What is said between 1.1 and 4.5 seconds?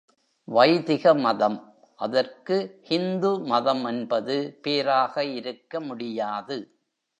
மதம் அதற்கு ஹிந்து மதம் என்பது